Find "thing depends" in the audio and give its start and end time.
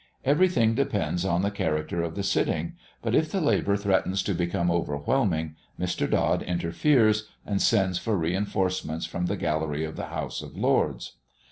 0.49-1.25